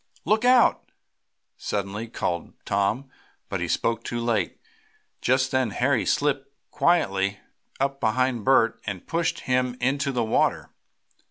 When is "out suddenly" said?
0.43-2.07